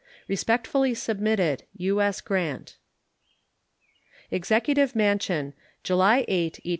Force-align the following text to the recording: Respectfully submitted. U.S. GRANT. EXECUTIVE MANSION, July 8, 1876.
Respectfully 0.27 0.95
submitted. 0.95 1.61
U.S. 1.77 2.21
GRANT. 2.21 2.79
EXECUTIVE 4.31 4.95
MANSION, 4.95 5.53
July 5.83 6.25
8, 6.27 6.57
1876. 6.65 6.69